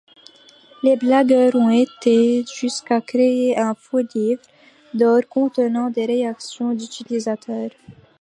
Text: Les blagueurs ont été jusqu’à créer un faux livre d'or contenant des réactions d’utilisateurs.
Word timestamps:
Les 0.81 0.95
blagueurs 0.97 1.53
ont 1.53 1.69
été 1.69 2.43
jusqu’à 2.55 3.01
créer 3.01 3.55
un 3.59 3.75
faux 3.75 3.99
livre 4.15 4.41
d'or 4.95 5.19
contenant 5.29 5.91
des 5.91 6.07
réactions 6.07 6.73
d’utilisateurs. 6.73 7.69